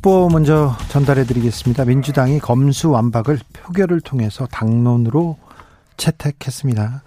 [0.00, 1.84] 속보 먼저 전달해 드리겠습니다.
[1.84, 5.38] 민주당이 검수완박을 표결을 통해서 당론으로
[5.98, 7.02] 채택했습니다.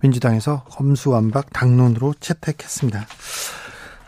[0.00, 3.06] 민주당에서 검수완박 당론으로 채택했습니다.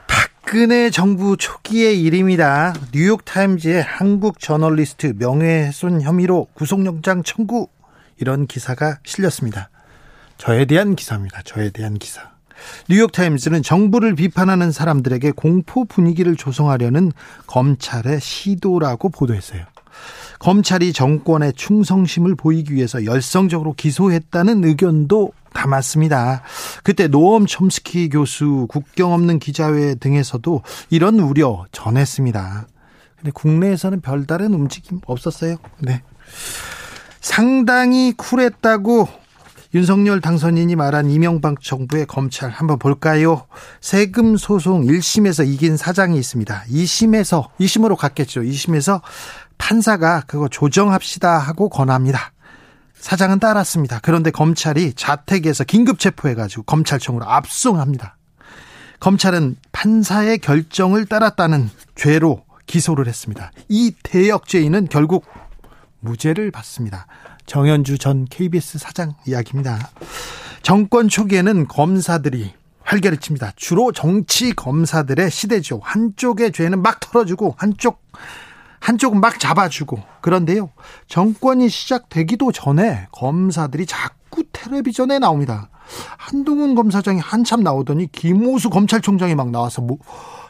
[0.06, 2.72] 박근혜 정부 초기의 일입니다.
[2.94, 7.68] 뉴욕타임즈의 한국 저널리스트 명예훼손 혐의로 구속영장 청구
[8.16, 9.68] 이런 기사가 실렸습니다.
[10.38, 11.42] 저에 대한 기사입니다.
[11.44, 12.39] 저에 대한 기사.
[12.88, 17.12] 뉴욕타임즈는 정부를 비판하는 사람들에게 공포 분위기를 조성하려는
[17.46, 19.64] 검찰의 시도라고 보도했어요.
[20.38, 26.42] 검찰이 정권의 충성심을 보이기 위해서 열성적으로 기소했다는 의견도 담았습니다.
[26.82, 32.66] 그때 노엄 첨스키 교수 국경 없는 기자회 등에서도 이런 우려 전했습니다.
[33.16, 35.56] 근데 국내에서는 별다른 움직임 없었어요.
[35.80, 36.02] 네.
[37.20, 39.08] 상당히 쿨했다고
[39.72, 43.46] 윤석열 당선인이 말한 이명박 정부의 검찰 한번 볼까요?
[43.80, 46.64] 세금 소송 1심에서 이긴 사장이 있습니다.
[46.68, 48.40] 2심에서 2심으로 갔겠죠.
[48.40, 49.00] 2심에서
[49.58, 52.32] 판사가 그거 조정합시다 하고 권합니다.
[52.94, 54.00] 사장은 따랐습니다.
[54.02, 58.16] 그런데 검찰이 자택에서 긴급 체포해가지고 검찰청으로 압송합니다.
[58.98, 63.52] 검찰은 판사의 결정을 따랐다는 죄로 기소를 했습니다.
[63.68, 65.26] 이 대역죄인은 결국
[66.00, 67.06] 무죄를 받습니다.
[67.50, 69.90] 정현주 전 KBS 사장 이야기입니다.
[70.62, 72.52] 정권 초기에는 검사들이
[72.84, 73.50] 활개를 칩니다.
[73.56, 75.80] 주로 정치 검사들의 시대죠.
[75.82, 78.04] 한쪽의 죄는 막 털어주고 한쪽
[78.78, 80.70] 한쪽은 막 잡아주고 그런데요.
[81.08, 85.70] 정권이 시작되기도 전에 검사들이 자꾸 텔레비전에 나옵니다.
[86.18, 89.98] 한동훈 검사장이 한참 나오더니 김호수 검찰총장이 막 나와서 뭐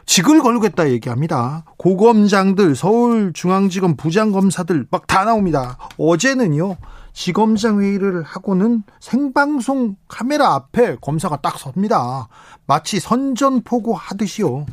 [0.05, 1.63] 직을 걸겠다 얘기합니다.
[1.77, 5.77] 고검장들, 서울중앙지검 부장검사들 막 다 나옵니다.
[5.97, 6.77] 어제는요,
[7.13, 12.27] 지검장 회의를 하고는 생방송 카메라 앞에 검사가 딱 섭니다.
[12.65, 14.65] 마치 선전포고 하듯이요.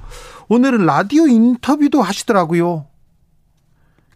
[0.48, 2.86] 오늘은 라디오 인터뷰도 하시더라고요.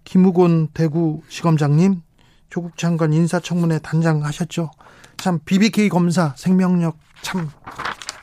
[0.04, 2.02] 김우곤 대구 시검장님,
[2.48, 4.70] 조국 장관 인사청문회 단장 하셨죠.
[5.16, 7.50] 참 BBK 검사 생명력 참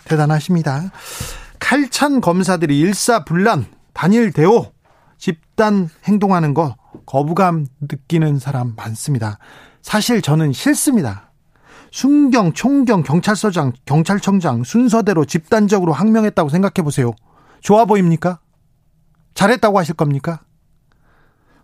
[0.06, 0.92] 대단하십니다.
[1.59, 4.72] 칼찬 검사들이 일사불란 단일 대오
[5.18, 6.75] 집단 행동하는 거
[7.06, 9.38] 거부감 느끼는 사람 많습니다.
[9.81, 11.31] 사실 저는 싫습니다.
[11.92, 17.14] 순경, 총경, 경찰서장, 경찰청장 순서대로 집단적으로 항명했다고 생각해 보세요.
[17.62, 18.40] 좋아 보입니까?
[19.34, 20.41] 잘했다고 하실 겁니까?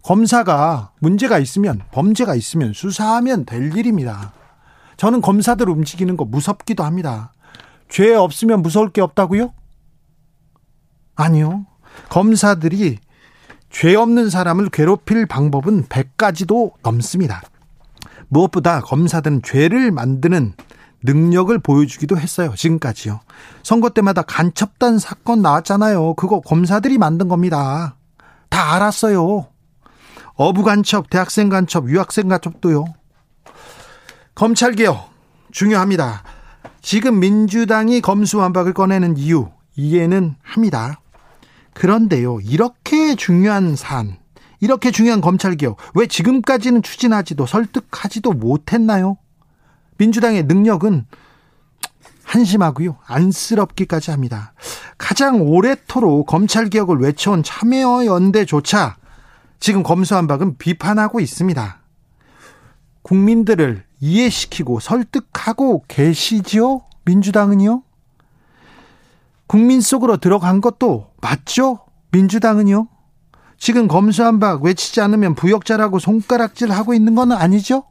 [0.04, 4.34] 검사가 문제가 있으면, 범죄가 있으면 수사하면 될 일입니다.
[4.98, 7.34] 저는 검사들 움직이는 거 무섭기도 합니다.
[7.90, 9.54] 죄 없으면 무서울 게 없다고요?
[11.16, 11.66] 아니요.
[12.10, 13.00] 검사들이
[13.70, 17.42] 죄 없는 사람을 괴롭힐 방법은 100가지도 넘습니다.
[18.28, 20.54] 무엇보다 검사들은 죄를 만드는
[21.04, 22.54] 능력을 보여주기도 했어요.
[22.56, 23.20] 지금까지요.
[23.64, 26.16] 선거 때마다 간첩단 사건 나왔잖아요.
[26.16, 27.96] 그거 검사들이 만든 겁니다.
[28.50, 29.48] 다 알았어요.
[30.36, 32.86] 어부 간첩, 대학생 간첩, 유학생 간첩도요.
[34.34, 35.10] 검찰 개혁
[35.52, 36.24] 중요합니다.
[36.82, 41.00] 지금 민주당이 검수완박을 꺼내는 이유 이해는 합니다.
[41.76, 44.18] 그런데요, 이렇게 중요한 사안,
[44.62, 49.18] 이렇게 중요한 검찰개혁, 왜 지금까지는 추진하지도 설득하지도 못했나요?
[49.98, 51.06] 민주당의 능력은
[52.24, 52.98] 한심하고요.
[53.06, 54.54] 안쓰럽기까지 합니다.
[54.98, 58.98] 가장 오래토록 검찰개혁을 외쳐온 참여연대조차
[59.60, 61.82] 지금 검수한박은 비판하고 있습니다.
[63.04, 66.82] 국민들을 이해시키고 설득하고 계시지요?
[67.04, 67.84] 민주당은요?
[69.48, 71.86] 국민 속으로 들어간 것도 맞죠?
[72.12, 72.88] 민주당은요?
[73.58, 77.86] 지금 검수한박 외치지 않으면 부역자라고 손가락질 하고 있는 건 아니죠?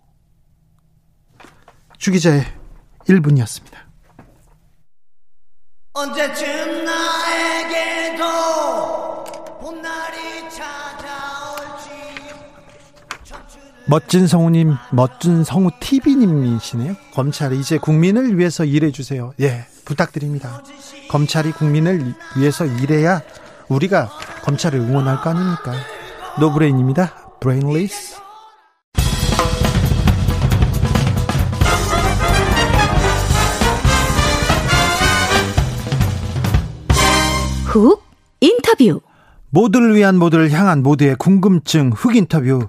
[1.99, 2.45] 주기자의
[3.09, 3.73] 1분이었습니다.
[5.95, 8.25] 언제쯤 나에게도
[9.61, 11.91] 봄날이 찾아올지
[13.87, 16.97] 멋진 성우님, 멋진 성우 TV님이시네요.
[17.15, 19.35] 검찰이 이제 국민을 위해서 일해주세요.
[19.41, 20.63] 예, 부탁드립니다.
[21.11, 23.23] 검찰이 국민을 위해서 일해야
[23.69, 24.11] 우리가
[24.43, 25.75] 검찰을 응원할 거 아닙니까?
[26.39, 27.39] 노브레인입니다.
[27.41, 28.17] Brainless.
[37.67, 38.03] 훅
[38.41, 39.01] 인터뷰
[39.51, 42.69] 모두를 위한 모두를 향한 모두의 궁금증 흑 인터뷰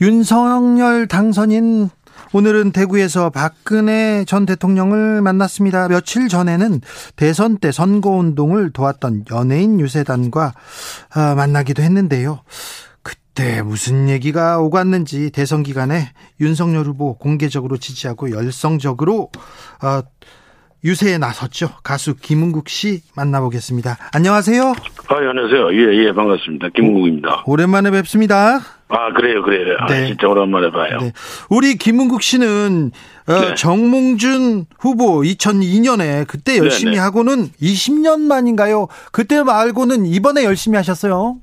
[0.00, 1.90] 윤석열 당선인
[2.32, 5.88] 오늘은 대구에서 박근혜 전 대통령을 만났습니다.
[5.88, 6.80] 며칠 전에는
[7.16, 10.54] 대선 때 선거운동을 도왔던 연예인 유세단과
[11.14, 12.40] 아, 만나기도 했는데요.
[13.02, 16.10] 그때 무슨 얘기가 오갔는지 대선 기간에
[16.40, 19.30] 윤석열 후보 공개적으로 지지하고 열성적으로
[19.80, 20.02] 아,
[20.84, 21.70] 유세에 나섰죠.
[21.82, 23.96] 가수 김은국 씨 만나보겠습니다.
[24.14, 24.62] 안녕하세요.
[24.62, 25.72] 아, 예, 안녕하세요.
[25.72, 26.68] 예, 예, 반갑습니다.
[26.74, 27.42] 김은국입니다.
[27.46, 28.75] 오랜만에 뵙습니다.
[28.88, 29.76] 아, 그래요, 그래요.
[29.80, 30.06] 아, 네.
[30.06, 30.98] 진짜 오랜만에 봐요.
[31.00, 31.12] 네.
[31.50, 32.92] 우리 김은국 씨는
[33.26, 33.54] 어, 네.
[33.56, 36.96] 정몽준 후보 2002년에 그때 열심히 네네.
[36.96, 37.00] 네.
[37.00, 38.86] 하고는 20년 만인가요?
[39.10, 41.38] 그때 말고는 이번에 열심히 하셨어요.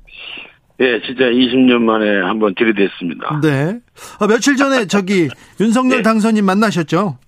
[0.80, 3.40] 예, 진짜 20년 만에 한번 들이댔습니다.
[3.42, 3.78] 네.
[4.18, 5.28] 아, 며칠 전에 저기
[5.60, 6.02] 윤석열 네.
[6.02, 7.18] 당선인 만나셨죠?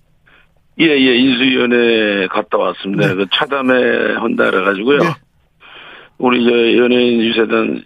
[0.79, 3.07] 예, 예, 인수위원회 갔다 왔습니다.
[3.07, 3.15] 네.
[3.15, 4.99] 그 차담회 한다해 가지고요.
[4.99, 5.05] 네.
[6.17, 6.51] 우리 저
[6.83, 7.83] 연예인 유세단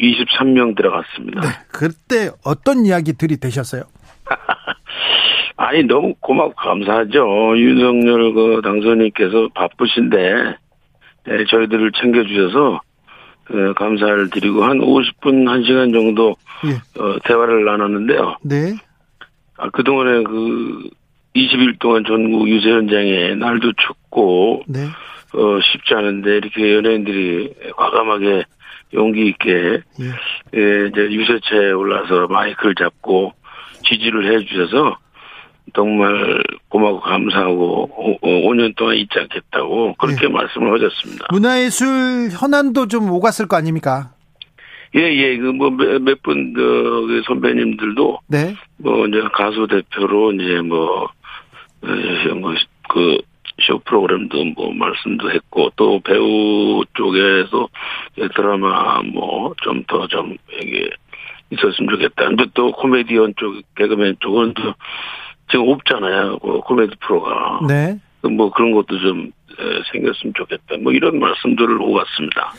[0.00, 1.40] 23명 들어갔습니다.
[1.40, 1.48] 네.
[1.72, 3.82] 그때 어떤 이야기들이 되셨어요?
[5.56, 7.58] 아니 너무 고맙고 감사하죠.
[7.58, 10.56] 윤석열 그 당선인께서 바쁘신데
[11.26, 12.80] 네, 저희들을 챙겨주셔서
[13.50, 17.00] 네, 감사를 드리고 한 50분 1시간 정도 예.
[17.00, 18.36] 어, 대화를 나눴는데요.
[18.42, 18.74] 네.
[19.58, 20.88] 아, 그동안에 그
[21.36, 24.84] 20일 동안 전국 유세 현장에 날도 춥고 네.
[25.34, 28.44] 어, 쉽지 않은데 이렇게 연예인들이 과감하게
[28.92, 30.04] 용기 있게 예.
[30.54, 33.32] 예, 이제 유세차에 올라서 마이크를 잡고
[33.84, 34.96] 지지를 해 주셔서
[35.74, 40.28] 정말 고마고 감사하고 5, 년 동안 잊지 않겠다고 그렇게 예.
[40.28, 41.26] 말씀을 하셨습니다.
[41.30, 44.10] 문화예술 현안도 좀 오갔을 거 아닙니까?
[44.96, 48.18] 예, 예, 그, 뭐, 몇 분, 그, 그, 선배님들도.
[48.26, 48.56] 네.
[48.78, 51.08] 뭐, 이제 가수 대표로 이제 뭐,
[51.84, 52.52] 예, 뭐,
[52.88, 53.18] 그,
[53.60, 57.68] 쇼 프로그램도 뭐 말씀도 했고 또 배우 쪽에서
[58.34, 60.90] 드라마 뭐 좀 더좀 좀 이게
[61.50, 62.26] 있었으면 좋겠다.
[62.28, 64.74] 근데 또 코미디언 쪽 개그맨 쪽은 또
[65.50, 66.38] 지금 없잖아요.
[66.38, 67.60] 그 코미디 프로가.
[67.66, 67.98] 네.
[68.22, 69.32] 뭐 그런 것도 좀
[69.92, 70.76] 생겼으면 좋겠다.
[70.82, 72.52] 뭐 이런 말씀들을 오갔습니다.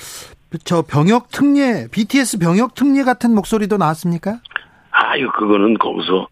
[0.66, 4.40] 저 병역 특례, BTS 병역 특례 같은 목소리도 나왔습니까?
[4.92, 6.28] 아유, 그거는 거기서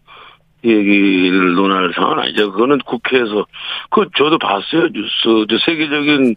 [0.64, 2.52] 얘기를 논할 상황은 아니죠.
[2.52, 3.46] 그거는 국회에서
[3.90, 5.46] 그 저도 봤어요 뉴스.
[5.48, 6.36] 저 세계적인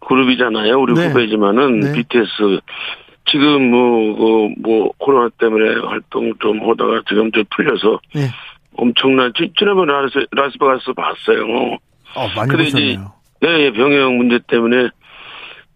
[0.00, 0.78] 그룹이잖아요.
[0.78, 1.08] 우리 네.
[1.08, 1.92] 후배지만은 네.
[1.92, 2.60] BTS
[3.26, 8.28] 지금 뭐, 그, 뭐, 코로나 때문에 활동 좀 하다가 지금 좀 풀려서 네.
[8.76, 11.78] 엄청난, 지난번에 라스, 라스베가스 봤어요.
[12.16, 13.12] 어, 많이 근데 보셨네요.
[13.40, 14.88] 이제, 네, 예, 병역 문제 때문에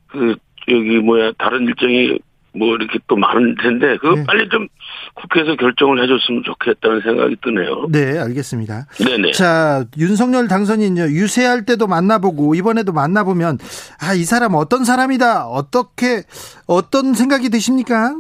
[0.08, 0.37] 그,
[0.69, 2.19] 여기 뭐야, 다른 일정이
[2.56, 4.25] 뭐 이렇게 또 많은 텐데 그거 네.
[4.25, 4.69] 빨리 좀
[5.15, 7.87] 국회에서 결정을 해줬으면 좋겠다는 생각이 드네요.
[7.91, 8.87] 네, 알겠습니다.
[8.99, 9.33] 네네.
[9.33, 13.59] 자, 윤석열 당선인 유세할 때도 만나보고 이번에도 만나보면
[14.01, 15.47] 아, 이 사람 어떤 사람이다.
[15.47, 16.23] 어떻게
[16.67, 18.15] 어떤 생각이 드십니까?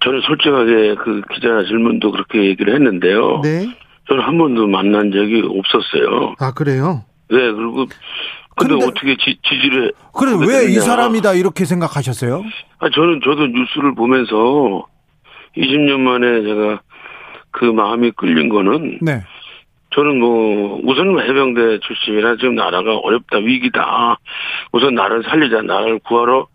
[0.00, 3.40] 저는 솔직하게 그 기자 질문도 그렇게 얘기를 했는데요.
[3.42, 3.66] 네.
[4.08, 6.34] 저는 한 번도 만난 적이 없었어요.
[6.38, 7.04] 아, 그래요?
[7.28, 7.86] 네, 그리고
[8.56, 12.42] 근데, 근데 어떻게 지, 지지를 그래 왜 이 사람이다 이렇게 생각하셨어요?
[12.78, 14.86] 아 저는 저도 뉴스를 보면서
[15.56, 16.80] 20년 만에 제가
[17.50, 19.22] 그 마음이 끌린 거는 네.
[19.94, 24.18] 저는 뭐 우선 해병대 출신이라 지금 나라가 어렵다 위기다
[24.72, 26.48] 우선 나를 살리자 나를 구하러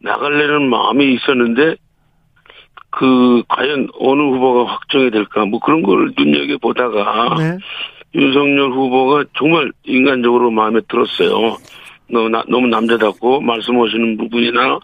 [0.00, 1.76] 나갈래는 마음이 있었는데
[2.90, 7.58] 그 과연 어느 후보가 확정이 될까 뭐 그런 걸 눈여겨 보다가 네.
[8.14, 11.56] 윤석열 후보가 정말 인간적으로 마음에 들었어요.
[12.10, 14.78] 너무, 나, 너무 남자답고 말씀하시는 부분이나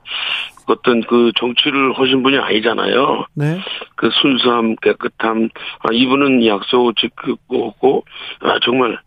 [0.66, 3.26] 어떤 그 정치를 하신 분이 아니잖아요.
[3.34, 3.58] 네.
[3.96, 5.48] 그 순수함, 깨끗함,
[5.80, 8.04] 아, 이분은 약속 지키고,
[8.40, 8.98] 아, 정말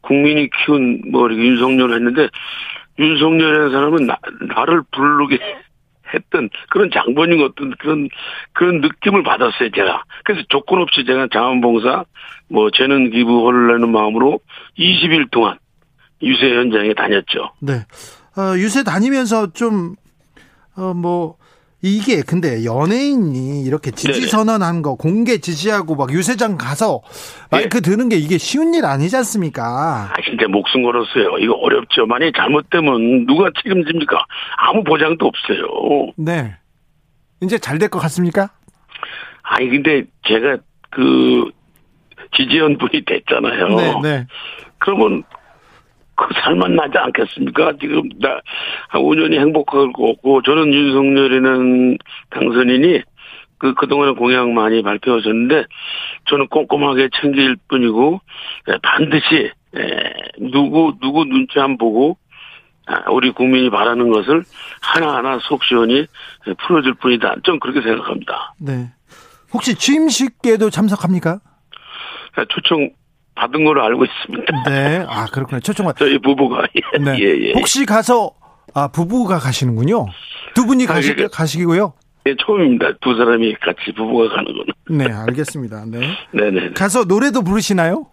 [0.00, 2.28] 국민이 키운 뭐 이렇게 윤석열을 했는데
[2.98, 4.18] 윤석열이라는 사람은 나,
[4.54, 5.38] 나를 부르게
[6.14, 8.08] 했던 그런 장본인 어떤 그런
[8.52, 12.04] 그런 느낌을 받았어요 제가 그래서 조건 없이 제가 자원봉사
[12.48, 14.40] 뭐 재능 기부를 내는 마음으로
[14.78, 15.58] 20일 동안
[16.22, 17.52] 유세 현장에 다녔죠.
[17.60, 17.84] 네.
[18.36, 19.96] 어, 유세 다니면서 좀
[20.76, 21.36] 어, 뭐
[21.84, 27.02] 이게 근데 연예인이 이렇게 지지 선언한 거 공개 지지하고 막 유세장 가서
[27.50, 27.90] 마이크 네.
[27.90, 30.10] 드는 게 이게 쉬운 일 아니지 않습니까?
[30.12, 31.38] 아 진짜 목숨 걸었어요.
[31.38, 32.06] 이거 어렵죠.
[32.06, 34.16] 만약 잘못되면 누가 책임집니까?
[34.58, 36.12] 아무 보장도 없어요.
[36.16, 36.54] 네.
[37.42, 38.50] 이제 잘 될 것 같습니까?
[39.42, 40.58] 아니 근데 제가
[40.90, 41.50] 그
[42.36, 43.68] 지지연 분이 됐잖아요.
[43.76, 44.26] 네, 네.
[44.78, 45.24] 그러면
[46.14, 47.72] 그 살만 나지 않겠습니까?
[47.80, 48.40] 지금 나
[48.92, 51.98] 5년이 행복하고 저는 윤석열이는
[52.30, 53.02] 당선인이
[53.58, 55.64] 그 그동안에 공약 많이 발표하셨는데
[56.28, 58.20] 저는 꼼꼼하게 챙길 뿐이고
[58.68, 62.16] 예, 반드시 예, 누구 누구 눈치 안 보고
[62.86, 64.42] 아, 우리 국민이 바라는 것을
[64.80, 66.06] 하나하나 속 시원히
[66.66, 67.36] 풀어줄 뿐이다.
[67.44, 68.54] 좀 그렇게 생각합니다.
[68.58, 68.90] 네.
[69.52, 71.38] 혹시 취임식에도 참석합니까?
[72.34, 72.90] 아, 초청
[73.34, 74.62] 받은 걸로 알고 있습니다.
[74.68, 75.04] 네.
[75.08, 75.60] 아, 그렇군요.
[75.60, 76.62] 초청 받 저희 부부가.
[77.00, 77.16] 네.
[77.18, 77.52] 예, 예.
[77.54, 78.32] 혹시 가서,
[78.74, 80.06] 아, 부부가 가시는군요.
[80.54, 81.94] 두 분이 아, 가시, 가시고요.
[82.26, 82.92] 예, 처음입니다.
[83.00, 84.66] 두 사람이 같이 부부가 가는 거는.
[84.98, 85.84] 네, 알겠습니다.
[85.86, 86.00] 네.
[86.32, 86.72] 네네.
[86.76, 88.06] 가서 노래도 부르시나요?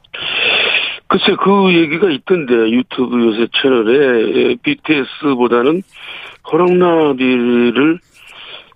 [1.08, 5.82] 글쎄, 그 얘기가 있던데, 유튜브 요새 채널에 BTS보다는
[6.52, 8.00] 허락나비를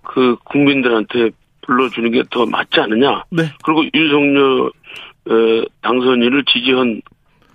[0.02, 1.30] 그 국민들한테
[1.62, 3.24] 불러주는 게 더 맞지 않느냐.
[3.30, 3.44] 네.
[3.64, 4.70] 그리고 윤석열 에,
[5.82, 7.02] 당선인을 지지한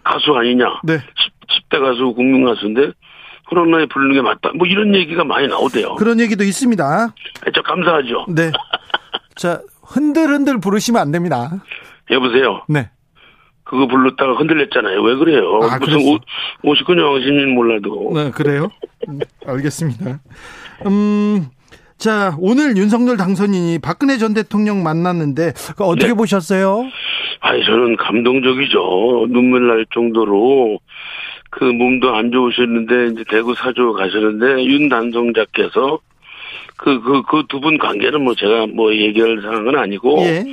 [0.03, 0.81] 가수 아니냐.
[0.83, 0.97] 네.
[0.97, 2.91] 10, 대 가수 국민 가수인데
[3.49, 4.51] 코로나에 부르는 게 맞다.
[4.55, 5.95] 뭐 이런 얘기가 많이 나오대요.
[5.95, 7.13] 그런 얘기도 있습니다.
[7.45, 8.25] 네, 저 감사하죠.
[8.29, 8.51] 네.
[9.35, 11.63] 자, 흔들흔들 부르시면 안 됩니다.
[12.11, 12.63] 여보세요.
[12.67, 12.89] 네.
[13.63, 15.01] 그거 불렀다가 흔들렸잖아요.
[15.01, 15.59] 왜 그래요?
[15.63, 16.17] 아, 무슨 오,
[16.63, 18.11] 59년 시민 몰라도.
[18.15, 18.69] 네, 그래요?
[19.07, 20.19] 네, 알겠습니다.
[20.87, 21.47] 음,
[21.97, 26.13] 자, 오늘 윤석열 당선인이 박근혜 전 대통령 만났는데 어떻게 네.
[26.13, 26.85] 보셨어요?
[27.41, 29.27] 아니, 저는 감동적이죠.
[29.29, 30.79] 눈물 날 정도로
[31.49, 35.99] 그 몸도 안 좋으셨는데 이제 대구 사주 가시는데 윤단성자께서
[36.77, 40.43] 그 그 그 두 분 관계는 뭐 제가 뭐 얘기할 상황은 아니고 예.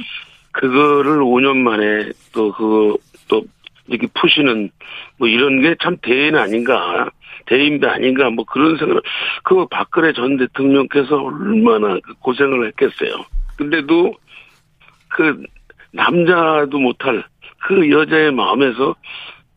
[0.52, 2.96] 그거를 5년 만에 또 그거
[3.28, 3.44] 또
[3.88, 4.70] 이렇게 푸시는
[5.18, 7.10] 뭐 이런 게 참 대인 아닌가
[7.46, 9.02] 대인배 아닌가 뭐 그런 생각을
[9.44, 13.24] 그 박근혜 전 대통령께서 얼마나 그 고생을 했겠어요.
[13.56, 14.14] 근데도
[15.08, 15.42] 그
[15.96, 17.24] 남자도 못할
[17.66, 18.94] 그 여자의 마음에서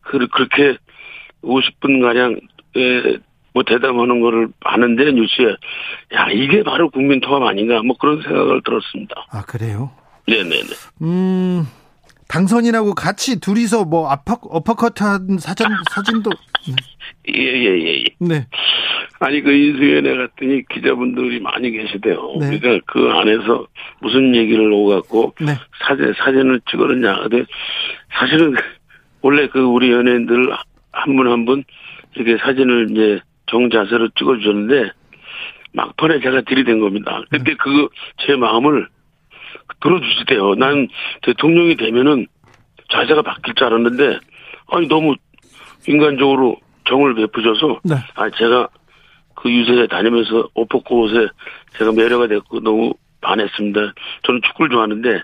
[0.00, 0.76] 그 그렇게
[1.42, 2.40] 50분 가량
[3.52, 5.56] 뭐 대담하는 거를 하는데 뉴스에
[6.14, 9.14] 야 이게 바로 국민 통합 아닌가 뭐 그런 생각을 들었습니다.
[9.30, 9.90] 아 그래요?
[10.26, 10.68] 네네네.
[11.02, 11.66] 음
[12.28, 16.30] 당선인하고 같이 둘이서 뭐 아퍼 어퍼컷한 사진 사진도
[17.28, 18.46] 예예 예 예, 예, 네.
[19.20, 22.36] 아니 그 인수위원회 갔더니 기자분들이 많이 계시대요.
[22.40, 22.58] 네.
[22.58, 23.66] 그러니까 그 안에서
[24.00, 25.52] 무슨 얘기를 오갔고 네.
[25.86, 27.16] 사진 사진을 찍었느냐.
[27.28, 27.44] 근데
[28.18, 28.54] 사실은
[29.22, 30.52] 원래 그 우리 연예인들
[30.92, 31.64] 한 분 한 분
[32.14, 34.90] 이렇게 사진을 이제 정자세로 찍어주셨는데
[35.72, 37.22] 막판에 제가 들이댄 겁니다.
[37.30, 37.54] 그때 네.
[37.56, 37.88] 그거
[38.26, 38.88] 제 마음을
[39.82, 40.54] 들어주시대요.
[40.56, 40.88] 난
[41.22, 42.26] 대통령이 되면은
[42.90, 44.18] 자세가 바뀔 줄 알았는데
[44.72, 45.14] 아니 너무
[45.86, 46.56] 인간적으로
[46.88, 47.96] 정을 베푸셔서 네.
[48.14, 48.68] 아 제가
[49.34, 51.28] 그 유세에 다니면서 옷 벗고 옷에
[51.78, 53.80] 제가 매료가 됐고 너무 반했습니다.
[54.24, 55.22] 저는 축구를 좋아하는데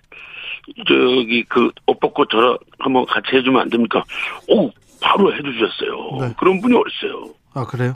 [0.89, 4.05] 저기 그옷 벗고 저랑 한번 같이 해주면 안 됩니까?
[4.49, 4.71] 오
[5.01, 6.27] 바로 해주셨어요.
[6.29, 6.35] 네.
[6.39, 7.35] 그런 분이 어딨어요.
[7.55, 7.95] 아 그래요?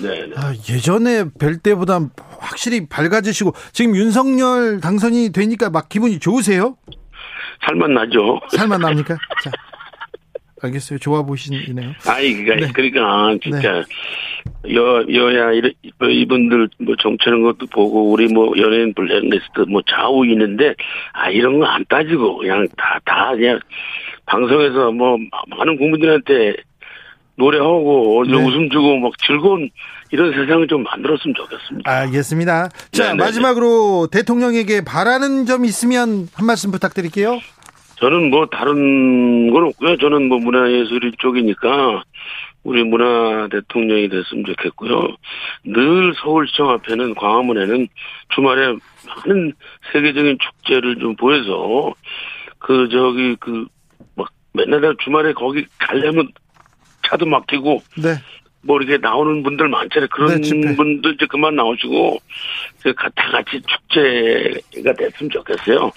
[0.00, 0.26] 네.
[0.26, 0.34] 네.
[0.36, 1.98] 아, 예전에 뵐 때보다
[2.38, 6.76] 확실히 밝아지시고 지금 윤석열 당선이 되니까 막 기분이 좋으세요?
[7.66, 8.40] 살만 나죠.
[8.56, 9.16] 살만 납니까?
[9.42, 9.50] 자,
[10.62, 10.98] 알겠어요.
[10.98, 11.92] 좋아 보시네요.
[12.06, 12.72] 아이 그러니까 네.
[12.72, 13.82] 그러니까 진짜
[14.64, 14.74] 네.
[14.74, 15.50] 여 여야
[16.02, 20.74] 이분들 뭐 정치하는 것도 보고 우리 뭐 연예인 블랙리스트 뭐 좌우 있는데
[21.12, 23.60] 아 이런 거 안 따지고 그냥 다다 다 그냥
[24.26, 25.16] 방송에서 뭐
[25.48, 26.56] 많은 국민들한테
[27.36, 28.34] 노래하고 네.
[28.36, 29.70] 웃음 주고 막 즐거운
[30.12, 31.90] 이런 세상을 좀 만들었으면 좋겠습니다.
[31.90, 32.68] 알겠습니다.
[32.92, 33.24] 자 네네네.
[33.24, 37.38] 마지막으로 대통령에게 바라는 점 있으면 한 말씀 부탁드릴게요.
[38.00, 39.96] 저는 뭐 다른 건 없고요.
[39.98, 42.02] 저는 뭐 문화예술 쪽이니까
[42.62, 45.16] 우리 문화 대통령이 됐으면 좋겠고요.
[45.64, 47.88] 늘 서울시청 앞에는 광화문에는
[48.34, 48.76] 주말에
[49.06, 49.52] 많은
[49.92, 51.94] 세계적인 축제를 좀 보여서
[52.58, 53.66] 그 저기 그
[54.14, 56.28] 막 맨날 주말에 거기 가려면
[57.06, 58.14] 차도 막히고 네.
[58.62, 60.08] 뭐 이렇게 나오는 분들 많잖아요.
[60.10, 62.18] 그런 네, 분들 이제 그만 나오시고
[63.14, 65.90] 다 같이 축제가 됐으면 좋겠어요.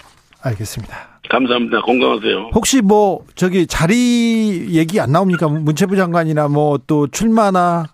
[0.44, 1.20] 알겠습니다.
[1.30, 1.80] 감사합니다.
[1.80, 2.50] 건강하세요.
[2.54, 5.48] 혹시 뭐 저기 자리 얘기 안 나옵니까?
[5.48, 7.86] 문체부 장관이나 뭐 또 출마나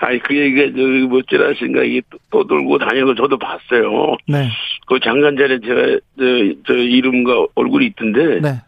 [0.00, 2.00] 아니 그 얘기가 저기 뭐 찌라신 가이
[2.30, 4.16] 또 돌고 다니는 거 저도 봤어요.
[4.28, 4.48] 네.
[4.86, 6.24] 그 장관 자리에 제가 저,
[6.66, 8.40] 저 이름과 얼굴이 있던데.
[8.40, 8.60] 네.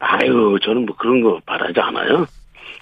[0.00, 2.26] 아유 저는 뭐 그런 거 바라지 않아요.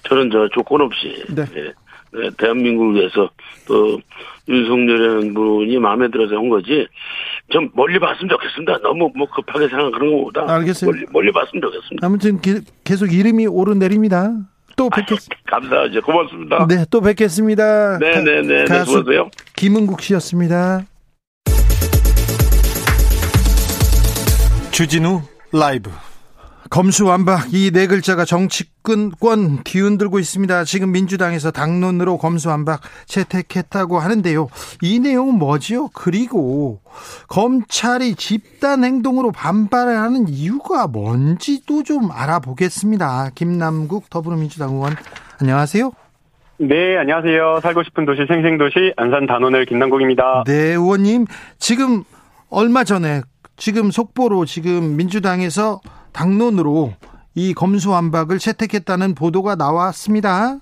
[0.03, 1.23] 저는 저 조건 없이.
[1.29, 1.43] 네.
[1.45, 1.71] 네.
[2.11, 3.29] 네, 대한민국을 위해서
[3.67, 3.99] 또
[4.47, 6.87] 윤석열이라는 분이 마음에 들어서 한 거지
[7.49, 8.79] 좀 멀리 봤으면 좋겠습니다.
[8.81, 10.91] 너무 뭐 급하게 생각하는 것보다 알겠어요.
[10.91, 12.05] 멀리, 멀리 봤으면 좋겠습니다.
[12.05, 14.31] 아무튼 기, 계속 이름이 오르내립니다.
[14.75, 15.35] 또 뵙겠습니다.
[15.45, 16.01] 감사하죠.
[16.01, 16.65] 고맙습니다.
[16.67, 17.97] 네, 또 뵙겠습니다.
[17.97, 18.41] 네네네.
[18.41, 19.29] 네, 네, 가수 수고하세요.
[19.55, 20.85] 김은국 씨였습니다.
[24.71, 25.89] 주진우 라이브
[26.69, 30.63] 검수완박 이 네 글자가 정치권 뒤흔들고 있습니다.
[30.65, 34.47] 지금 민주당에서 당론으로 검수완박 채택했다고 하는데요.
[34.81, 35.89] 이 내용은 뭐지요?
[35.93, 36.79] 그리고
[37.27, 43.31] 검찰이 집단 행동으로 반발하는 이유가 뭔지도 좀 알아보겠습니다.
[43.33, 44.95] 김남국 더불어민주당 의원
[45.41, 45.91] 안녕하세요.
[46.61, 47.61] 네, 안녕하세요.
[47.61, 50.43] 살고 싶은 도시 생생도시 안산 단원을 김남국입니다.
[50.45, 51.25] 네, 의원님.
[51.57, 52.03] 지금
[52.49, 53.21] 얼마 전에
[53.55, 55.79] 지금 속보로 지금 민주당에서
[56.11, 56.93] 당론으로
[57.35, 60.57] 이 검수완박을 채택했다는 보도가 나왔습니다.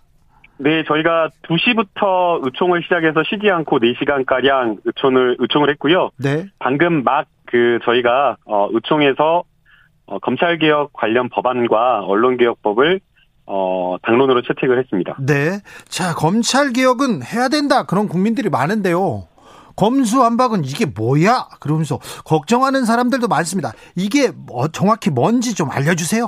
[0.60, 6.10] 네, 저희가 2시부터 의총을 시작해서 쉬지 않고 4시간가량 의총을, 의총을 했고요.
[6.18, 6.46] 네.
[6.60, 9.44] 방금 막 그 저희가 어, 의총에서
[10.06, 13.00] 어, 검찰개혁 관련 법안과 언론개혁법을
[13.46, 15.18] 어, 당론으로 채택을 했습니다.
[15.26, 15.60] 네.
[15.86, 17.86] 자, 검찰개혁은 해야 된다.
[17.86, 19.28] 그런 국민들이 많은데요.
[19.78, 21.48] 검수완박은 이게 뭐야?
[21.62, 23.72] 그러면서 걱정하는 사람들도 많습니다.
[23.96, 26.28] 이게 뭐 정확히 뭔지 좀 알려주세요.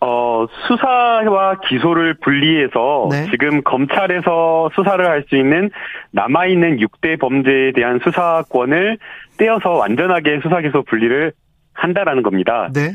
[0.00, 3.26] 어, 수사와 기소를 분리해서 네.
[3.30, 5.70] 지금 검찰에서 수사를 할 수 있는
[6.10, 8.98] 남아있는 6대 범죄에 대한 수사권을
[9.38, 11.32] 떼어서 완전하게 수사 기소 분리를
[11.72, 12.68] 한다라는 겁니다.
[12.74, 12.92] 네.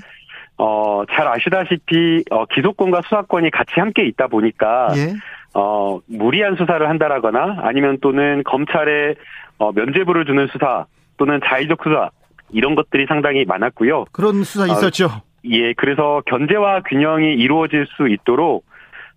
[0.60, 5.14] 어, 잘 아시다시피, 어, 기소권과 수사권이 같이 함께 있다 보니까, 예.
[5.54, 9.16] 어, 무리한 수사를 한다라거나 아니면 또는 검찰에,
[9.58, 10.86] 어, 면죄부를 주는 수사
[11.18, 12.10] 또는 자의적 수사,
[12.52, 14.06] 이런 것들이 상당히 많았고요.
[14.12, 15.06] 그런 수사 있었죠.
[15.06, 18.66] 어, 예, 그래서 견제와 균형이 이루어질 수 있도록,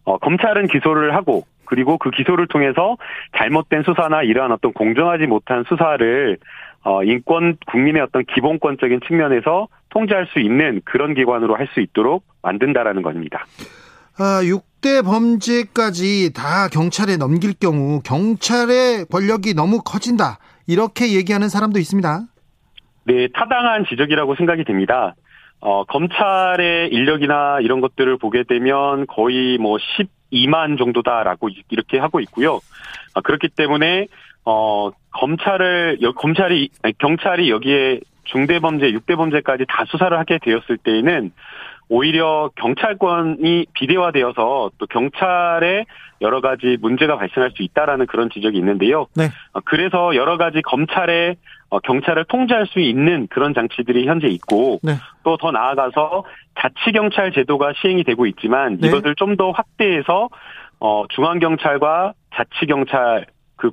[0.05, 2.97] 어, 검찰은 기소를 하고, 그리고 그 기소를 통해서
[3.37, 6.37] 잘못된 수사나 이러한 어떤 공정하지 못한 수사를
[6.85, 13.03] 어, 인권, 국민의 어떤 기본권적인 측면에서 통제할 수 있는 그런 기관으로 할 수 있도록 만든다라는
[13.03, 13.47] 겁니다.
[14.19, 20.39] 아, 6대 범죄까지 다 경찰에 넘길 경우 경찰의 권력이 너무 커진다.
[20.67, 22.21] 이렇게 얘기하는 사람도 있습니다.
[23.05, 25.15] 네, 타당한 지적이라고 생각이 됩니다.
[25.61, 32.61] 어, 검찰의 인력이나 이런 것들을 보게 되면 거의 뭐 12만 정도다라고 이렇게 하고 있고요.
[33.15, 34.07] 아, 그렇기 때문에
[34.45, 41.33] 어, 검찰을, 검찰이, 경찰이 여기에 중대범죄, 육대범죄까지 다 수사를 하게 되었을 때에는
[41.89, 45.85] 오히려 경찰권이 비대화되어서 또 경찰에
[46.21, 49.07] 여러 가지 문제가 발생할 수 있다라는 그런 지적이 있는데요.
[49.15, 49.25] 네.
[49.53, 51.35] 어, 그래서 여러 가지 검찰에
[51.69, 54.93] 어, 경찰을 통제할 수 있는 그런 장치들이 현재 있고 네.
[55.25, 56.25] 또더 나아가서
[56.61, 58.89] 자치 경찰 제도가 시행이 되고 있지만 네.
[58.89, 60.29] 이것을 좀 더 확대해서
[60.79, 63.25] 어 중앙 경찰과 자치 경찰
[63.57, 63.71] 그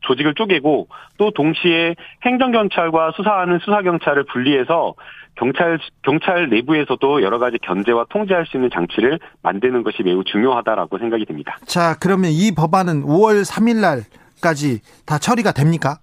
[0.00, 4.94] 조직을 쪼개고 또 동시에 행정경찰과 수사하는 수사경찰을 분리해서
[5.36, 11.24] 경찰 경찰 내부에서도 여러 가지 견제와 통제할 수 있는 장치를 만드는 것이 매우 중요하다라고 생각이
[11.26, 11.58] 됩니다.
[11.66, 15.98] 자, 그러면 이 법안은 5월 3일 날까지 다 처리가 됩니까?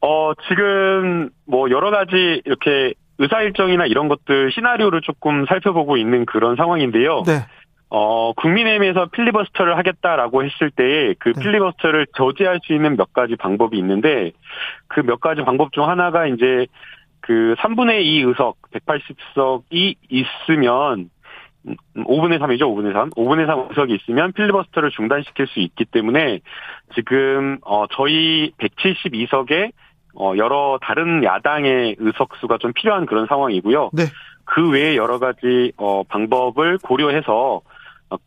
[0.00, 6.56] 어, 지금 뭐 여러 가지 이렇게 의사 일정이나 이런 것들 시나리오를 조금 살펴보고 있는 그런
[6.56, 7.22] 상황인데요.
[7.24, 7.44] 네.
[7.94, 14.32] 어, 국민의힘에서 필리버스터를 하겠다라고 했을 때 그 필리버스터를 저지할 수 있는 몇 가지 방법이 있는데
[14.88, 16.66] 그 몇 가지 방법 중 하나가 이제
[17.20, 21.10] 그 3분의 2 의석 180석이 있으면
[21.96, 23.10] 5분의 3이죠, 5분의 3.
[23.10, 26.40] 5분의 3 의석이 있으면 필리버스터를 중단시킬 수 있기 때문에
[26.94, 29.70] 지금 어 저희 172석에
[30.14, 33.90] 어 여러 다른 야당의 의석수가 좀 필요한 그런 상황이고요.
[33.92, 34.04] 네.
[34.44, 37.60] 그 외에 여러 가지 어 방법을 고려해서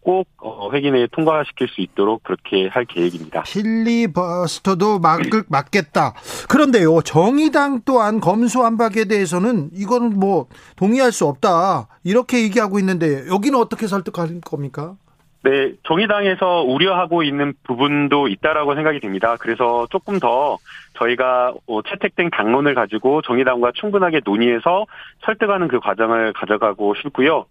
[0.01, 3.43] 꼭 어, 회기 내에 통과시킬 수 있도록 그렇게 할 계획입니다.
[3.43, 6.13] 필리버스터도 막, 막겠다.
[6.49, 11.87] 그런데요, 정의당 또한 검수안박에 대해서는 이거는 뭐 동의할 수 없다.
[12.03, 14.95] 이렇게 얘기하고 있는데 여기는 어떻게 설득할 겁니까?
[15.45, 19.35] 네, 정의당에서 우려하고 있는 부분도 있다라고 생각이 됩니다.
[19.39, 20.57] 그래서 조금 더
[20.97, 24.87] 저희가 어, 채택된 당론을 가지고 정의당과 충분하게 논의해서
[25.23, 27.45] 설득하는 그 과정을 가져가고 싶고요.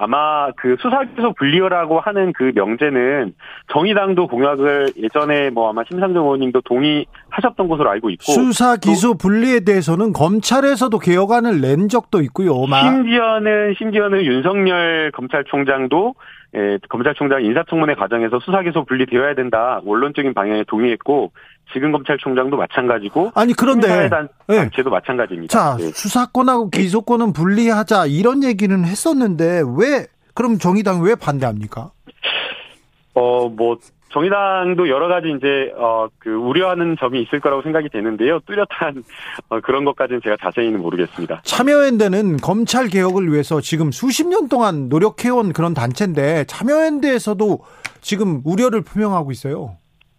[0.00, 3.34] 아마 그 수사기소 분리라고 하는 그 명제는
[3.72, 10.96] 정의당도 공약을 예전에 뭐 아마 심상정 의원님도 동의하셨던 것으로 알고 있고 수사기소 분리에 대해서는 검찰에서도
[11.00, 12.52] 개혁안을 낸 적도 있고요.
[12.80, 16.14] 심지어는 심지어는 윤석열 검찰총장도
[16.54, 21.32] 예, 검찰총장 인사청문회 과정에서 수사기소 분리되어야 된다 원론적인 방향에 동의했고
[21.72, 24.68] 지금 검찰총장도 마찬가지고 아니 그런데 단, 네.
[24.74, 25.52] 체도 마찬가지입니다.
[25.52, 25.90] 자 네.
[25.90, 31.90] 수사권하고 기소권은 분리하자 이런 얘기는 했었는데 왜 그럼 정의당 왜 반대합니까?
[33.14, 33.78] 어뭐
[34.10, 38.40] 정의당도 여러 가지 이제 어그 우려하는 점이 있을 거라고 생각이 되는데요.
[38.46, 39.04] 뚜렷한
[39.50, 41.42] 어, 그런 것까지는 제가 자세히는 모르겠습니다.
[41.44, 47.58] 참여연대는 검찰 개혁을 위해서 지금 수십 년 동안 노력해온 그런 단체인데 참여연대에서도
[48.00, 49.76] 지금 우려를 표명하고 있어요.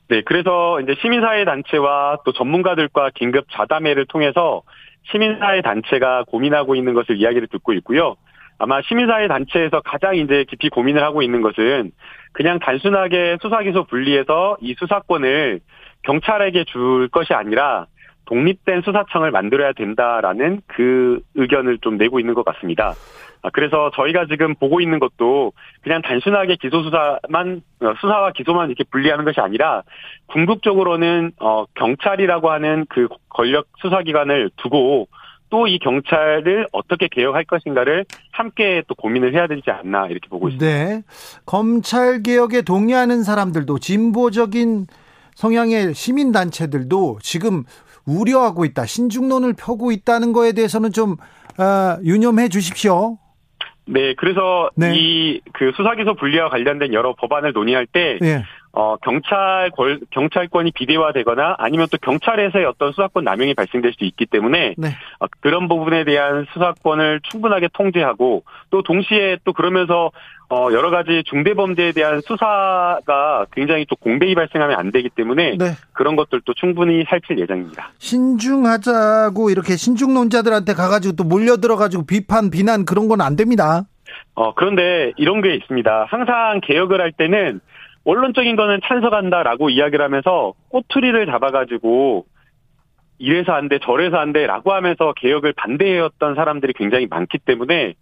[0.09, 4.63] 네, 그래서 이제 시민사회 단체와 또 전문가들과 긴급 자담회를 통해서
[5.11, 8.15] 시민사회 단체가 고민하고 있는 것을 이야기를 듣고 있고요.
[8.57, 11.91] 아마 시민사회 단체에서 가장 이제 깊이 고민을 하고 있는 것은
[12.33, 15.59] 그냥 단순하게 수사기소 분리해서 이 수사권을
[16.01, 17.85] 경찰에게 줄 것이 아니라
[18.25, 22.93] 독립된 수사청을 만들어야 된다라는 그 의견을 좀 내고 있는 것 같습니다.
[23.41, 28.83] 아, 그래서 저희가 지금 보고 있는 것도 그냥 단순하게 기소 수사만 어, 수사와 기소만 이렇게
[28.83, 29.83] 분리하는 것이 아니라
[30.27, 35.07] 궁극적으로는 어 경찰이라고 하는 그 권력 수사기관을 두고
[35.49, 40.65] 또 이 경찰을 어떻게 개혁할 것인가를 함께 또 고민을 해야 되지 않나 이렇게 보고 있습니다.
[40.65, 41.01] 네.
[41.45, 44.87] 검찰 개혁에 동의하는 사람들도 진보적인
[45.35, 47.63] 성향의 시민 단체들도 지금
[48.05, 48.85] 우려하고 있다.
[48.85, 51.13] 신중론을 펴고 있다는 거에 대해서는 좀
[51.57, 53.17] 어, 유념해 주십시오.
[53.91, 54.93] 네, 그래서 네.
[54.95, 58.43] 이그 수사기소 분리와 관련된 여러 법안을 논의할 때 네.
[58.71, 59.71] 어, 경찰,
[60.11, 64.87] 경찰권이 비대화되거나 아니면 또 경찰에서의 어떤 수사권 남용이 발생될 수 있기 때문에 네.
[65.19, 70.11] 어, 그런 부분에 대한 수사권을 충분하게 통제하고 또 동시에 또 그러면서
[70.51, 75.73] 어, 여러 가지 중대범죄에 대한 수사가 굉장히 또 공백이 발생하면 안 되기 때문에 네.
[75.93, 77.91] 그런 것들도 충분히 살필 예정입니다.
[77.99, 83.83] 신중하자고 이렇게 신중론자들한테 가가지고 또 몰려들어가지고 비판, 비난 그런 건 안 됩니다.
[84.33, 86.05] 어, 그런데 이런 게 있습니다.
[86.09, 87.59] 항상 개혁을 할 때는
[88.09, 92.25] 원론적인 거는 찬성한다라고 이야기를 하면서 꼬투리를 잡아가지고
[93.19, 97.93] 이래서 안 돼, 저래서 안 돼, 라고 하면서 개혁을 반대해왔던 사람들이 굉장히 많기 때문에,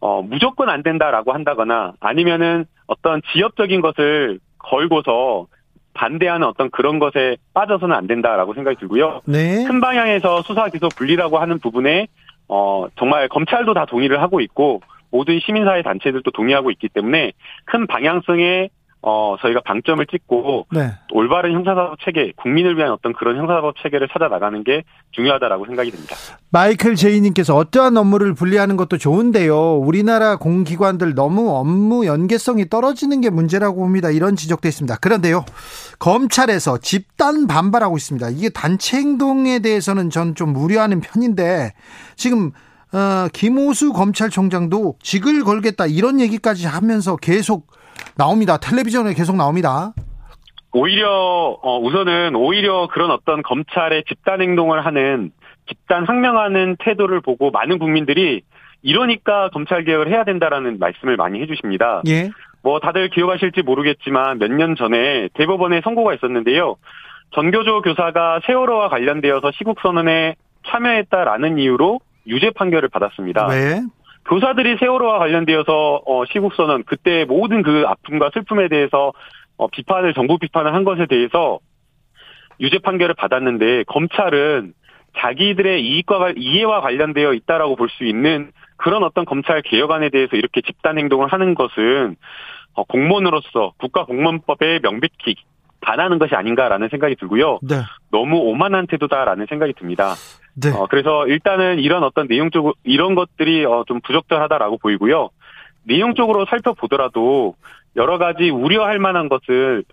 [0.00, 5.46] 어, 무조건 안 된다라고 한다거나 아니면은 어떤 지역적인 것을 걸고서
[5.92, 9.20] 반대하는 어떤 그런 것에 빠져서는 안 된다라고 생각이 들고요.
[9.26, 9.64] 네.
[9.68, 12.08] 큰 방향에서 수사 기소 분리라고 하는 부분에
[12.48, 14.80] 어 정말 검찰도 다 동의를 하고 있고
[15.12, 17.32] 모든 시민사회 단체들도 동의하고 있기 때문에
[17.66, 18.70] 큰 방향성의
[19.06, 20.92] 어, 저희가 방점을 찍고 네.
[21.12, 26.16] 올바른 형사사법 체계, 국민을 위한 어떤 그런 형사사법 체계를 찾아 나가는 게 중요하다라고 생각이 듭니다.
[26.48, 29.76] 마이클 제이님께서 어떠한 업무를 분리하는 것도 좋은데요.
[29.76, 34.10] 우리나라 공기관들 너무 업무 연계성이 떨어지는 게 문제라고 봅니다.
[34.10, 34.96] 이런 지적도 있습니다.
[34.96, 35.44] 그런데요,
[35.98, 38.30] 검찰에서 집단 반발하고 있습니다.
[38.30, 41.74] 이게 단체 행동에 대해서는 전좀 무리하는 편인데
[42.16, 42.52] 지금
[42.94, 47.66] 어, 김호수 검찰총장도 직을 걸겠다 이런 얘기까지 하면서 계속
[48.16, 48.56] 나옵니다.
[48.56, 49.92] 텔레비전에 계속 나옵니다.
[50.72, 51.08] 오히려
[51.62, 55.30] 어, 우선은 오히려 그런 어떤 검찰의 집단 행동을 하는
[55.68, 58.42] 집단 항명하는 태도를 보고 많은 국민들이
[58.82, 62.02] 이러니까 검찰 개혁을 해야 된다라는 말씀을 많이 해주십니다.
[62.08, 62.30] 예.
[62.62, 66.76] 뭐 다들 기억하실지 모르겠지만 몇 년 전에 대법원에 선고가 있었는데요.
[67.34, 70.34] 전교조 교사가 세월호와 관련되어서 시국 선언에
[70.66, 73.46] 참여했다라는 이유로 유죄 판결을 받았습니다.
[73.48, 73.82] 네.
[74.26, 79.12] 교사들이 세월호와 관련되어서 어, 시국선언 그때 모든 그 아픔과 슬픔에 대해서
[79.56, 81.58] 어, 비판을 정부 비판을 한 것에 대해서
[82.60, 84.72] 유죄 판결을 받았는데 검찰은
[85.18, 90.98] 자기들의 이익과 이해와 관련되어 있다라고 볼 수 있는 그런 어떤 검찰 개혁안에 대해서 이렇게 집단
[90.98, 92.16] 행동을 하는 것은
[92.74, 95.36] 어, 공무원으로서 국가공무원법에 명백히
[95.80, 97.60] 반하는 것이 아닌가라는 생각이 들고요.
[97.62, 97.76] 네.
[98.10, 100.14] 너무 오만한 태도다라는 생각이 듭니다.
[100.54, 100.70] 네.
[100.70, 105.30] 어, 그래서 일단은 이런 어떤 내용적 이런 것들이 어, 좀 부적절하다라고 보이고요.
[105.84, 107.54] 내용적으로 살펴보더라도
[107.96, 109.84] 여러 가지 우려할 만한 것을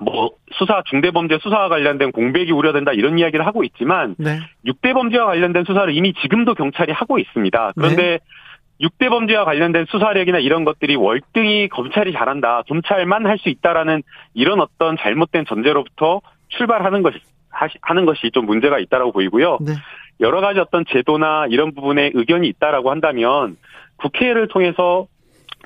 [0.00, 4.40] 뭐 수사 중대범죄 수사와 관련된 공백이 우려된다 이런 이야기를 하고 있지만 네.
[4.66, 7.72] 6대 범죄와 관련된 수사를 이미 지금도 경찰이 하고 있습니다.
[7.76, 8.18] 그런데 네.
[8.80, 12.62] 6대 범죄와 관련된 수사력이나 이런 것들이 월등히 검찰이 잘한다.
[12.66, 17.18] 검찰만 할 수 있다라는 이런 어떤 잘못된 전제로부터 출발하는 것이
[17.82, 19.58] 하는 것이 좀 문제가 있다라고 보이고요.
[19.60, 19.72] 네.
[20.20, 23.56] 여러 가지 어떤 제도나 이런 부분에 의견이 있다라고 한다면
[23.96, 25.06] 국회를 통해서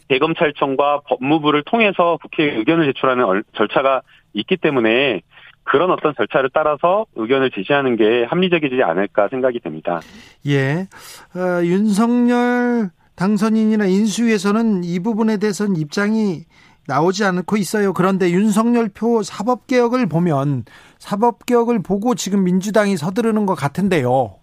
[0.09, 4.02] 대검찰청과 법무부를 통해서 국회에 의견을 제출하는 절차가
[4.35, 5.22] 있기 때문에
[5.64, 10.00] 그런 어떤 절차를 따라서 의견을 제시하는 게 합리적이지 않을까 생각이 됩니다.
[10.46, 10.87] 예.
[11.35, 16.42] 어, 윤석열 당선인이나 인수위에서는 이 부분에 대해서는 입장이
[16.87, 17.94] 나오지 않고 있어요.
[17.94, 20.64] 그런데 윤석열 표 사법개혁을 보면
[21.05, 24.37] 사법개혁을 보고 지금 민주당이 서두르는 것 같은데요.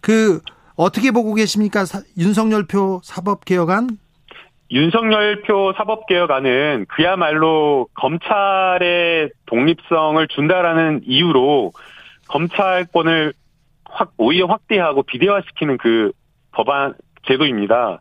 [0.00, 0.40] 그
[0.76, 1.84] 어떻게 보고 계십니까?
[2.16, 3.98] 윤석열 표 사법개혁안?
[4.70, 11.72] 윤석열 표 사법개혁안은 그야말로 검찰의 독립성을 준다라는 이유로
[12.28, 13.32] 검찰권을
[13.86, 16.12] 확 오히려 확대하고 비대화시키는 그
[16.52, 16.94] 법안
[17.26, 18.00] 제도입니다.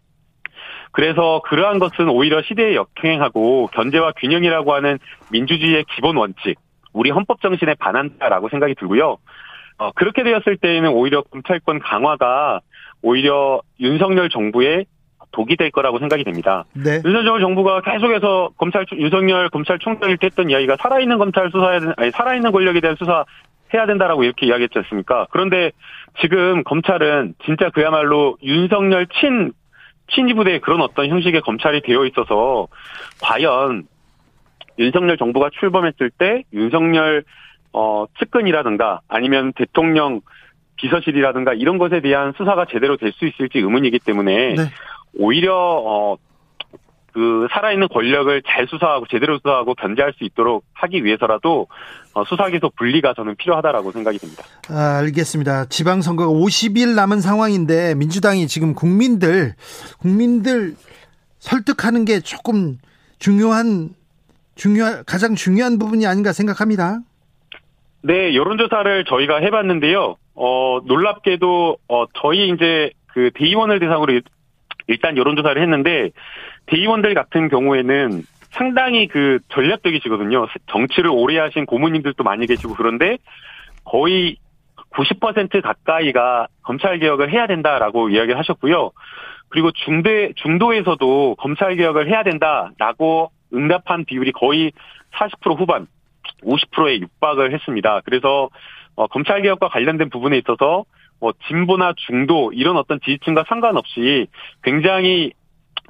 [0.99, 4.99] 그래서 그러한 것은 오히려 시대에 역행하고 견제와 균형이라고 하는
[5.31, 6.55] 민주주의의 기본 원칙,
[6.91, 9.15] 우리 헌법 정신에 반한다라고 생각이 들고요.
[9.77, 12.59] 어, 그렇게 되었을 때에는 오히려 검찰권 강화가
[13.01, 14.87] 오히려 윤석열 정부의
[15.31, 16.65] 독이 될 거라고 생각이 됩니다.
[16.73, 17.01] 네.
[17.05, 22.81] 윤석열 정부가 계속해서 검찰 윤석열 검찰총장일 때 했던 이야기가 살아있는 검찰 수사에 아니 살아있는 권력에
[22.81, 23.23] 대한 수사
[23.73, 25.27] 해야 된다라고 이렇게 이야기했지 않습니까?
[25.29, 25.71] 그런데
[26.19, 29.53] 지금 검찰은 진짜 그야말로 윤석열 친
[30.11, 32.67] 친위 부대의 그런 어떤 형식의 검찰이 되어 있어서
[33.21, 33.87] 과연
[34.77, 37.23] 윤석열 정부가 출범했을 때 윤석열
[37.73, 40.21] 어 측근이라든가 아니면 대통령
[40.77, 44.63] 비서실이라든가 이런 것에 대한 수사가 제대로 될 수 있을지 의문이기 때문에 네.
[45.17, 46.17] 오히려 어,
[47.19, 51.67] 그 살아있는 권력을 잘 수사하고 제대로 수사하고 견제할 수 있도록 하기 위해서라도
[52.13, 54.45] 어, 수사기소 분리가 저는 필요하다라고 생각이 듭니다.
[54.69, 55.65] 아, 알겠습니다.
[55.65, 59.53] 지방선거가 50일 남은 상황인데 민주당이 지금 국민들
[59.97, 60.75] 국민들
[61.39, 62.77] 설득하는 게 조금
[63.19, 63.89] 중요한
[64.55, 66.99] 중요한 가장 중요한 부분이 아닌가 생각합니다.
[68.01, 70.15] 네, 여론조사를 저희가 해봤는데요.
[70.35, 74.21] 어, 놀랍게도 어, 저희 이제 그 대의원을 대상으로
[74.87, 76.11] 일단 여론조사를 했는데
[76.69, 80.47] 대의원들 같은 경우에는 상당히 그 전략적이시거든요.
[80.71, 83.17] 정치를 오래 하신 고모님들도 많이 계시고 그런데
[83.83, 84.37] 거의
[84.91, 88.91] 90% 가까이가 검찰 개혁을 해야 된다라고 이야기를 하셨고요.
[89.49, 94.71] 그리고 중대 중도에서도 검찰 개혁을 해야 된다라고 응답한 비율이 거의
[95.13, 95.87] 40% 후반,
[96.43, 98.01] 50%에 육박을 했습니다.
[98.05, 98.49] 그래서
[98.95, 100.85] 어, 검찰 개혁과 관련된 부분에 있어서
[101.19, 104.27] 뭐 진보나 중도 이런 어떤 지지층과 상관없이
[104.63, 105.31] 굉장히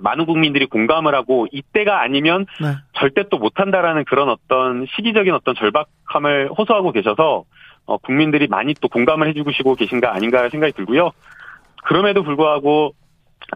[0.02, 2.76] 많은 국민들이 공감을 하고 이때가 아니면 네.
[2.94, 7.44] 절대 또 못한다라는 그런 어떤 시기적인 어떤 절박함을 호소하고 계셔서
[7.86, 11.12] 어, 국민들이 많이 또 공감을 해주시고 계신가 아닌가 생각이 들고요.
[11.84, 12.94] 그럼에도 불구하고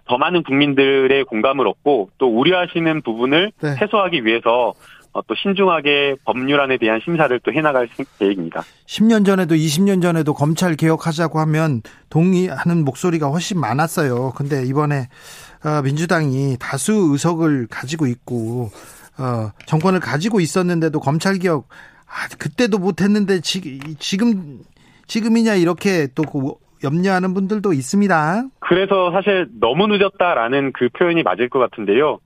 [0.06, 3.76] 더 많은 국민들의 공감을 얻고 또 우려하시는 부분을 네.
[3.80, 4.74] 해소하기 위해서
[5.14, 8.64] 어, 또 신중하게 법률안에 대한 심사를 또 해나갈 계획입니다.
[8.88, 14.34] 10년 전에도 20년 전에도 검찰 개혁하자고 하면 동의하는 목소리가 훨씬 많았어요.
[14.36, 15.10] 근데 이번에
[15.53, 15.53] 어,
[15.84, 18.72] 민주당이 다수 의석을 가지고 있고
[19.18, 21.68] 어, 정권을 가지고 있었는데도 검찰 개혁
[22.08, 24.60] 아, 그때도 못했는데 지금
[25.08, 28.44] 지금이냐 이렇게 또그 염려하는 분들도 있습니다.
[28.60, 32.20] 그래서 사실 너무 늦었다라는 그 표현이 맞을 것 같은데요.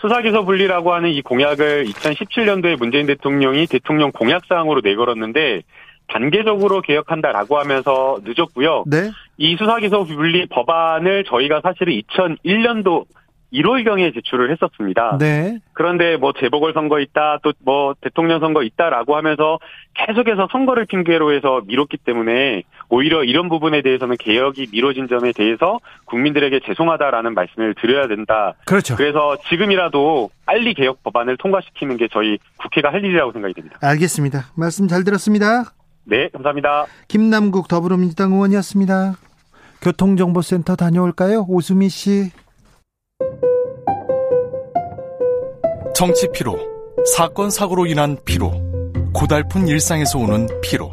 [0.00, 5.62] 수사기소 분리라고 하는 이 공약을 2017년도에 문재인 대통령이 대통령 공약사항으로 내걸었는데
[6.08, 8.84] 단계적으로 개혁한다라고 하면서 늦었고요.
[8.86, 9.10] 네.
[9.38, 13.04] 이 수사기소 분리 법안을 저희가 사실은 2001년도
[13.52, 15.16] 1월경에 제출을 했었습니다.
[15.18, 15.58] 네.
[15.74, 19.58] 그런데 뭐 재보궐선거 있다, 또 뭐 대통령 선거 있다라고 하면서
[19.94, 26.60] 계속해서 선거를 핑계로 해서 미뤘기 때문에 오히려 이런 부분에 대해서는 개혁이 미뤄진 점에 대해서 국민들에게
[26.66, 28.54] 죄송하다라는 말씀을 드려야 된다.
[28.66, 28.96] 그렇죠.
[28.96, 33.78] 그래서 지금이라도 빨리 개혁 법안을 통과시키는 게 저희 국회가 할 일이라고 생각이 됩니다.
[33.80, 34.46] 알겠습니다.
[34.56, 35.72] 말씀 잘 들었습니다.
[36.04, 36.86] 네, 감사합니다.
[37.08, 39.16] 김남국 더불어민주당 의원이었습니다.
[39.80, 41.44] 교통정보센터 다녀올까요?
[41.48, 42.30] 오수미 씨.
[45.94, 46.58] 정치 피로,
[47.16, 48.52] 사건 사고로 인한 피로,
[49.12, 50.90] 고달픈 일상에서 오는 피로.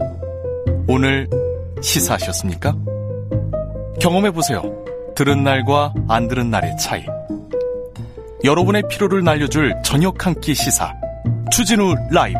[0.88, 1.28] 오늘
[1.82, 2.76] 시사하셨습니까?
[4.00, 4.62] 경험해 보세요.
[5.16, 7.04] 들은 날과 안 들은 날의 차이.
[8.44, 10.94] 여러분의 피로를 날려줄 저녁 한 끼 시사.
[11.52, 12.40] 추진우 라이브.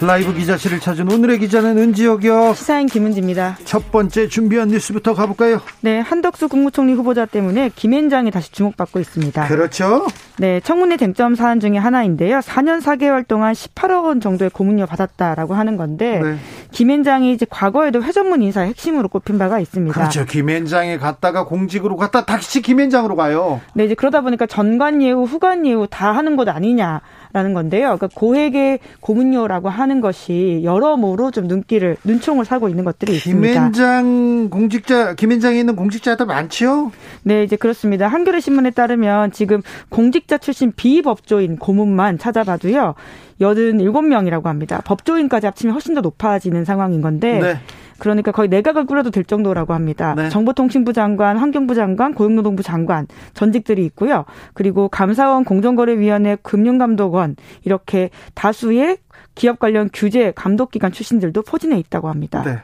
[0.00, 2.54] 라이브 기자실을 찾은 오늘의 기자는 은지혁이요.
[2.54, 3.58] 시사인 김은지입니다.
[3.64, 5.60] 첫 번째 준비한 뉴스부터 가볼까요?
[5.80, 9.48] 네, 한덕수 국무총리 후보자 때문에 김앤장이 다시 주목받고 있습니다.
[9.48, 10.06] 그렇죠.
[10.38, 12.38] 네, 청문회 쟁점 사안 중에 하나인데요.
[12.38, 16.36] 4년 4개월 동안 18억 원 정도의 고문료 받았다라고 하는 건데 네.
[16.70, 19.92] 김앤장이 이제 과거에도 회전문 인사의 핵심으로 꼽힌 바가 있습니다.
[19.92, 20.24] 그렇죠.
[20.24, 23.60] 김앤장에 갔다가 공직으로 갔다 다시 김앤장으로 가요.
[23.74, 27.00] 네, 이제 그러다 보니까 전관 예우, 후관 예우 다 하는 것 아니냐.
[27.38, 27.96] 라는 건데요.
[27.96, 33.52] 그러니까 고액의 고문료라고 하는 것이 여러모로 좀 눈길을 눈총을 사고 있는 것들이 있습니다.
[33.52, 36.90] 김현장 공직자 김현장에 있는 공직자도 많지요?
[37.22, 38.08] 네, 이제 그렇습니다.
[38.08, 42.96] 한겨레 신문에 따르면 지금 공직자 출신 비법조인 고문만 찾아봐도요.
[43.40, 44.82] 87명이라고 합니다.
[44.84, 47.60] 법조인까지 합치면 훨씬 더 높아지는 상황인 건데 네.
[47.98, 50.14] 그러니까 거의 내각을 꾸려도 될 정도라고 합니다.
[50.16, 50.28] 네.
[50.28, 54.24] 정보통신부 장관, 환경부 장관, 고용노동부 장관 전직들이 있고요.
[54.54, 58.98] 그리고 감사원, 공정거래위원회, 금융감독원 이렇게 다수의
[59.34, 62.42] 기업 관련 규제 감독기관 출신들도 포진해 있다고 합니다.
[62.42, 62.58] 네.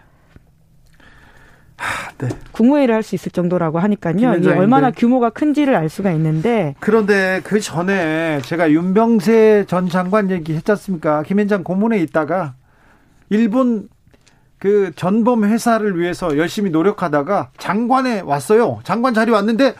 [1.77, 2.29] 하, 네.
[2.53, 4.35] 국무회의를 할 수 있을 정도라고 하니까요.
[4.37, 6.75] 이게 얼마나 규모가 큰지를 알 수가 있는데.
[6.81, 11.23] 그런데 그 전에 제가 윤병세 전 장관 얘기 했지 않습니까?
[11.25, 12.55] 김현장 고문에 있다가
[13.29, 13.89] 일본
[14.65, 18.81] 그 전범 회사를 위해서 열심히 노력하다가 장관에 왔어요.
[18.83, 19.75] 장관 자리 왔는데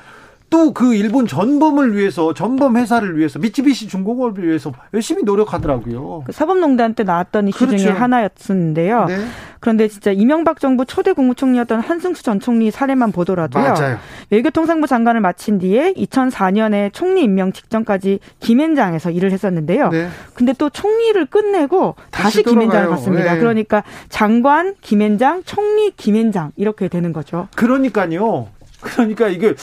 [0.51, 6.25] 또 그 일본 전범을 위해서 전범 회사를 위해서 미츠비시 중공업을 위해서 열심히 노력하더라고요.
[6.27, 7.79] 그 사법농단 때 나왔던 이슈 그렇죠.
[7.79, 9.05] 중에 하나였었는데요.
[9.07, 9.19] 네.
[9.61, 13.63] 그런데 진짜 이명박 정부 초대 국무총리였던 한승수 전 총리 사례만 보더라도요.
[13.63, 13.99] 맞아요.
[14.31, 19.89] 외교통상부 장관을 마친 뒤에 2004년에 총리 임명 직전까지 김앤장에서 일을 했었는데요.
[19.91, 20.09] 네.
[20.35, 23.35] 근데 또 총리를 끝내고 다시, 다시 김앤장을 갔습니다.
[23.35, 23.39] 네.
[23.39, 27.49] 그러니까 장관 김앤장, 총리 김앤장 이렇게 되는 거죠.
[27.55, 28.49] 그러니까요.
[28.81, 29.55] 그러니까 이게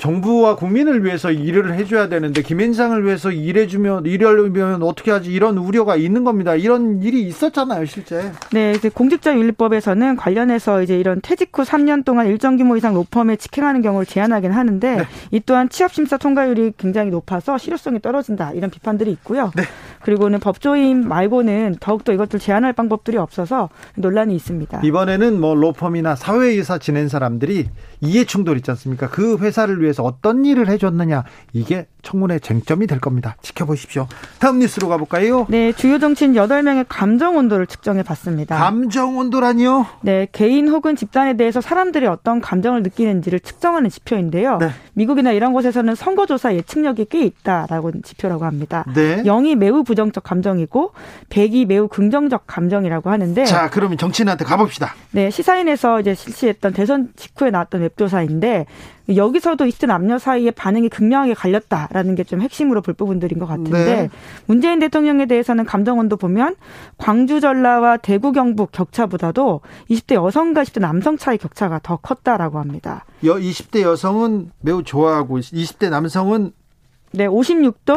[0.00, 6.24] 정부와 국민을 위해서 일을 해줘야 되는데 김앤장을 위해서 일해주면 일하려면 어떻게 하지 이런 우려가 있는
[6.24, 6.54] 겁니다.
[6.54, 8.32] 이런 일이 있었잖아요, 실제.
[8.52, 14.06] 네, 공직자윤리법에서는 관련해서 이제 이런 퇴직 후 3년 동안 일정 규모 이상 로펌에 직행하는 경우를
[14.06, 15.04] 제한하긴 하는데 네.
[15.32, 19.50] 이 또한 취업 심사 통과율이 굉장히 높아서 실효성이 떨어진다 이런 비판들이 있고요.
[19.54, 19.64] 네.
[20.00, 24.80] 그리고는 법조인 말고는 더욱더 이것들 제한할 방법들이 없어서 논란이 있습니다.
[24.82, 27.68] 이번에는 뭐 로펌이나 사회이사 지낸 사람들이
[28.00, 29.08] 이해 충돌 있지 않습니까?
[29.08, 33.36] 그 회사를 위해서 어떤 일을 해줬느냐 이게 청문회 쟁점이 될 겁니다.
[33.42, 34.06] 지켜보십시오.
[34.38, 35.46] 다음 뉴스로 가볼까요?
[35.50, 38.56] 네, 주요 정치인 8명의 감정 온도를 측정해 봤습니다.
[38.56, 39.86] 감정 온도라니요?
[40.00, 44.58] 네, 개인 혹은 집단에 대해서 사람들이 어떤 감정을 느끼는지를 측정하는 지표인데요.
[44.58, 44.70] 네.
[44.94, 48.84] 미국이나 이런 곳에서는 선거조사 예측력이 꽤 있다라고 지표라고 합니다.
[48.94, 49.22] 네.
[49.22, 50.92] 0이 매우 부정적 감정이고
[51.28, 54.94] 100이 매우 긍정적 감정이라고 하는데 자, 그러면 정치인한테 가봅시다.
[55.10, 58.66] 네, 시사인에서 이제 실시했던 대선 직후에 나왔던 웹조사인데
[59.14, 64.10] 여기서도 이스트 남녀 사이에 반응이 극명하게 갈렸다라는 게 좀 핵심으로 볼 부분들인 것 같은데 네.
[64.46, 66.54] 문재인 대통령에 대해서는 감정원도 보면
[66.96, 73.04] 광주 전라와 대구 경북 격차보다도 20대 여성과 20대 남성 차이 격차가 더 컸다라고 합니다.
[73.22, 76.52] 20대 여성은 매우 좋아하고 20대 남성은
[77.12, 77.96] 네, 56도,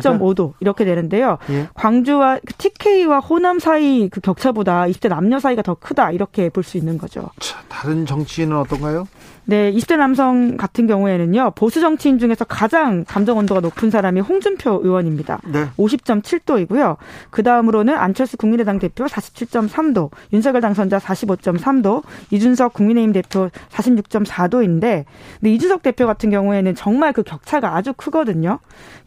[0.00, 1.36] 27.5도 이렇게 되는데요.
[1.50, 1.68] 예.
[1.74, 6.96] 광주와 TK와 호남 사이 그 격차보다 20대 남녀 사이가 더 크다 이렇게 볼 수 있는
[6.96, 7.28] 거죠.
[7.40, 9.06] 자, 다른 정치인은 어떤가요?
[9.46, 15.40] 네, 20대 남성 같은 경우에는요, 보수 정치인 중에서 가장 감정 온도가 높은 사람이 홍준표 의원입니다.
[15.44, 15.66] 네.
[15.76, 16.96] 50.7도이고요.
[17.30, 25.04] 그 다음으로는 안철수 국민의당 대표 47.3도, 윤석열 당선자 45.3도, 이준석 국민의힘 대표 46.4도인데,
[25.40, 28.60] 근데 이준석 대표 같은 경우에는 정말 그 격차가 아주 크거든요.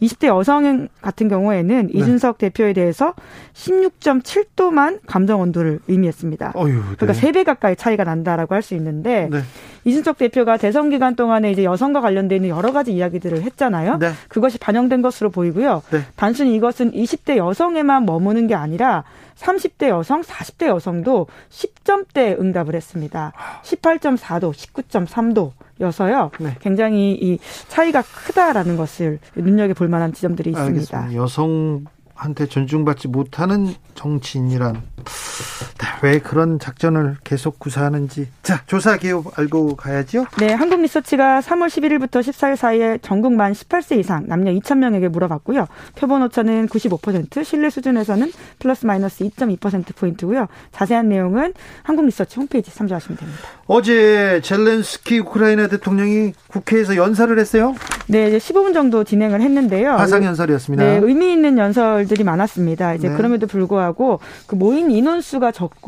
[0.04, 2.00] 20대 여성 같은 경우에는 네.
[2.00, 3.14] 이준석 대표에 대해서
[3.54, 6.52] 16.7도만 감정 온도를 의미했습니다.
[6.54, 6.82] 어휴, 네.
[6.98, 9.42] 그러니까 3배 가까이 차이가 난다라고 할 수 있는데, 네.
[9.88, 13.98] 이준석 대표가 대선 기간 동안에 이제 여성과 관련된 여러 가지 이야기들을 했잖아요.
[13.98, 14.12] 네.
[14.28, 15.82] 그것이 반영된 것으로 보이고요.
[15.92, 16.02] 네.
[16.16, 19.04] 단순히 이것은 20대 여성에만 머무는 게 아니라
[19.38, 23.34] 30대 여성, 40대 여성도 10점대 응답을 했습니다.
[23.64, 25.52] 18.4도, 19.3도.
[25.80, 26.32] 여서요.
[26.40, 26.56] 네.
[26.60, 30.98] 굉장히 이 차이가 크다라는 것을 눈여겨 볼 만한 지점들이 있습니다.
[30.98, 31.22] 알겠습니다.
[31.22, 35.57] 여성 한테 존중받지 못하는 정치인이란 네,
[36.02, 40.26] 왜 그런 작전을 계속 구사하는지 자 조사 기업 알고 가야죠.
[40.40, 45.68] 네, 한국 리서치가 3월 11일부터 14일 사이에 전국 만 18세 이상 남녀 2천 명에게 물어봤고요.
[45.96, 50.48] 표본 오차는 95%, 신뢰 수준에서는 플러스 마이너스 2.2% 포인트고요.
[50.72, 53.40] 자세한 내용은 한국 리서치 홈페이지 참조하시면 됩니다.
[53.66, 57.76] 어제 젤렌스키 우크라이나 대통령이 국회에서 연설을 했어요?
[58.08, 59.92] 네, 이제 15분 정도 진행을 했는데요.
[59.92, 60.84] 화상 연설이었습니다.
[60.84, 62.94] 네, 의미 있는 연설들이 많았습니다.
[62.94, 63.16] 이제 네.
[63.16, 65.87] 그럼에도 불구하고 그 모인 인원수가 적고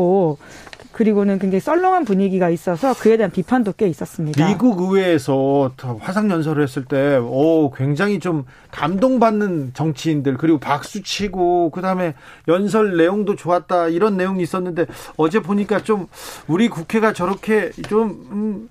[0.91, 4.45] 그리고는 굉장히 썰렁한 분위기가 있어서 그에 대한 비판도 꽤 있었습니다.
[4.47, 11.81] 미국 의회에서 화상 연설을 했을 때, 오, 굉장히 좀 감동받는 정치인들, 그리고 박수 치고, 그
[11.81, 12.15] 다음에
[12.49, 16.07] 연설 내용도 좋았다, 이런 내용이 있었는데, 어제 보니까 좀
[16.47, 18.69] 우리 국회가 저렇게 좀, 음,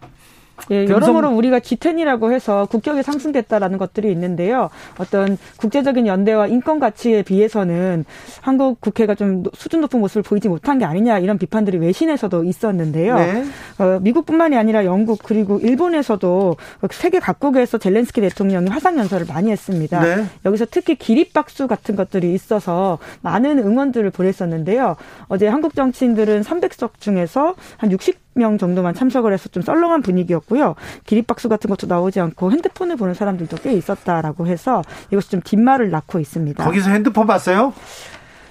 [0.71, 4.71] 예, 여러모로 우리가 G10이라고 해서 국격이 상승됐다라는 것들이 있는데요.
[4.99, 8.05] 어떤 국제적인 연대와 인권 가치에 비해서는
[8.41, 13.17] 한국 국회가 좀 수준 높은 모습을 보이지 못한 게 아니냐 이런 비판들이 외신에서도 있었는데요.
[13.17, 13.45] 네.
[13.79, 16.57] 어, 미국뿐만이 아니라 영국 그리고 일본에서도
[16.91, 20.01] 세계 각국에서 젤렌스키 대통령이 화상 연설을 많이 했습니다.
[20.01, 20.25] 네.
[20.45, 24.97] 여기서 특히 기립박수 같은 것들이 있어서 많은 응원들을 보냈었는데요.
[25.29, 28.29] 어제 한국 정치인들은 300석 중에서 한 60.
[28.39, 30.77] 명 정도만 참석을 해서 좀 썰렁한 분위기였고 요.
[31.07, 36.21] 기립박수 같은 것도 나오지 않고 핸드폰을 보는 사람들도 꽤 있었다라고 해서 이것이 좀 뒷말을 낳고
[36.21, 36.63] 있습니다.
[36.65, 37.73] 거기서 핸드폰 봤어요?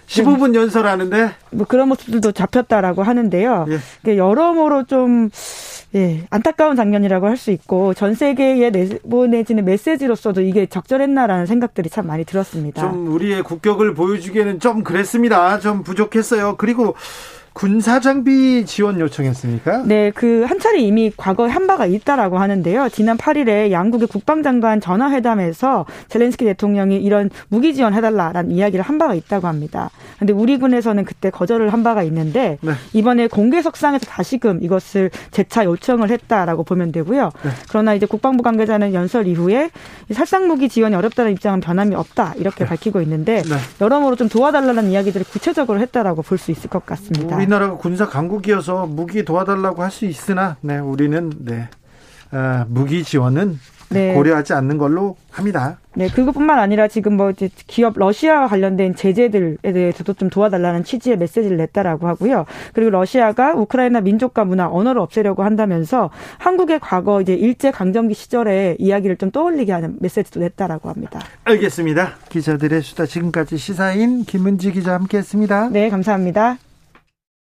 [0.07, 3.65] 15분 연설하는데 뭐 그런 모습들도 잡혔다라고 하는데요.
[4.07, 4.17] 예.
[4.17, 5.29] 여러모로 좀
[5.95, 12.23] 예, 안타까운 장면이라고 할 수 있고 전 세계에 내보내지는 메시지로서도 이게 적절했나라는 생각들이 참 많이
[12.25, 12.81] 들었습니다.
[12.81, 15.59] 좀 우리의 국격을 보여주기에는 좀 그랬습니다.
[15.59, 16.55] 좀 부족했어요.
[16.57, 16.95] 그리고
[17.57, 19.83] 군사 장비 지원 요청했습니까?
[19.87, 22.89] 네, 그 한 차례 이미 과거에 한 바가 있다라고 하는데요.
[22.89, 29.47] 지난 8일에 양국의 국방장관 전화회담에서 젤렌스키 대통령이 이런 무기 지원 해달라라는 이야기를 한 바가 있다고
[29.47, 29.89] 합니다.
[30.15, 32.73] 그런데 우리 군에서는 그때 거절을 한 바가 있는데 네.
[32.93, 37.31] 이번에 공개석상에서 다시금 이것을 재차 요청을 했다라고 보면 되고요.
[37.43, 37.49] 네.
[37.69, 39.71] 그러나 이제 국방부 관계자는 연설 이후에
[40.13, 42.69] 살상 무기 지원이 어렵다는 입장은 변함이 없다 이렇게 네.
[42.69, 43.55] 밝히고 있는데 네.
[43.81, 47.35] 여러모로 좀 도와달라는 이야기들을 구체적으로 했다라고 볼 수 있을 것 같습니다.
[47.47, 51.69] 우리나라가 군사 강국이어서 무기 도와달라고 할 수 있으나, 네, 우리는 네
[52.31, 53.57] 어, 무기 지원은
[53.89, 54.13] 네.
[54.13, 55.79] 고려하지 않는 걸로 합니다.
[55.95, 61.55] 네, 그것뿐만 아니라 지금 뭐 이제 기업 러시아와 관련된 제재들에 대해서도 좀 도와달라는 취지의 메시지를
[61.55, 62.45] 냈다라고 하고요.
[62.73, 69.15] 그리고 러시아가 우크라이나 민족과 문화, 언어를 없애려고 한다면서 한국의 과거 이제 일제 강점기 시절의 이야기를
[69.15, 71.21] 좀 떠올리게 하는 메시지도 냈다라고 합니다.
[71.45, 72.15] 알겠습니다.
[72.27, 75.69] 기자들의 수다 지금까지 시사인 김은지 기자 함께했습니다.
[75.69, 76.57] 네, 감사합니다.